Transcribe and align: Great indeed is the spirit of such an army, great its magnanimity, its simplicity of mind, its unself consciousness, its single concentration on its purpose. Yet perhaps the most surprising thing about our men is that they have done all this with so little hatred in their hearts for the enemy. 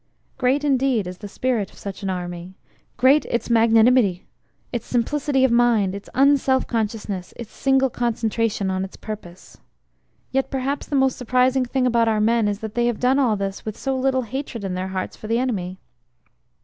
Great 0.39 0.63
indeed 0.63 1.05
is 1.05 1.19
the 1.19 1.27
spirit 1.27 1.69
of 1.71 1.77
such 1.77 2.01
an 2.01 2.09
army, 2.09 2.55
great 2.97 3.23
its 3.25 3.51
magnanimity, 3.51 4.25
its 4.73 4.87
simplicity 4.87 5.43
of 5.43 5.51
mind, 5.51 5.93
its 5.93 6.09
unself 6.15 6.65
consciousness, 6.65 7.33
its 7.35 7.51
single 7.53 7.87
concentration 7.91 8.71
on 8.71 8.83
its 8.83 8.95
purpose. 8.97 9.59
Yet 10.31 10.49
perhaps 10.49 10.87
the 10.87 10.95
most 10.95 11.19
surprising 11.19 11.65
thing 11.65 11.85
about 11.85 12.07
our 12.07 12.19
men 12.19 12.47
is 12.47 12.61
that 12.61 12.73
they 12.73 12.87
have 12.87 12.99
done 12.99 13.19
all 13.19 13.35
this 13.35 13.63
with 13.63 13.77
so 13.77 13.95
little 13.95 14.23
hatred 14.23 14.63
in 14.63 14.73
their 14.73 14.87
hearts 14.87 15.15
for 15.15 15.27
the 15.27 15.37
enemy. 15.37 15.77